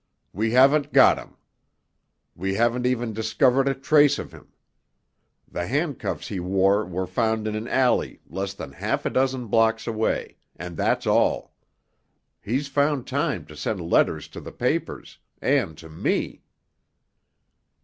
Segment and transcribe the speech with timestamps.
[0.33, 1.37] We haven't got him.
[2.35, 4.51] We haven't even discovered a trace of him.
[5.47, 9.85] The handcuffs he wore were found in an alley less than half a dozen blocks
[9.85, 11.53] away—and that's all.
[12.41, 16.41] He's found time to send letters to the papers—and to me."